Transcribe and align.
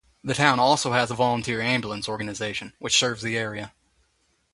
The 0.23 0.33
Town 0.33 0.59
also 0.59 0.93
has 0.93 1.11
a 1.11 1.13
volunteer 1.13 1.61
ambulance 1.61 2.09
organization 2.09 2.73
which 2.79 2.97
serves 2.97 3.21
the 3.21 3.37
area. 3.37 3.71